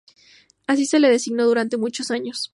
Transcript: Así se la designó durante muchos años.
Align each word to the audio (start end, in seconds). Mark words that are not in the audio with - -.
Así 0.65 0.87
se 0.87 0.99
la 0.99 1.09
designó 1.09 1.45
durante 1.45 1.77
muchos 1.77 2.09
años. 2.09 2.49